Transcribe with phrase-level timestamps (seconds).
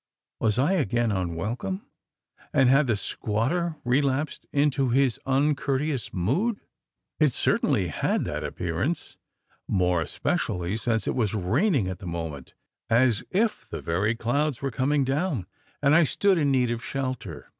[0.39, 1.85] Was I again unwelcome?
[2.51, 6.59] and had the squatter relapsed into his uncourteous mood?"
[7.19, 9.15] It certainly had that appearance:
[9.67, 12.55] more especially, since it was raining at the moment
[12.89, 15.45] as if the very clouds were coming down
[15.83, 17.49] and I stood in need of shelter.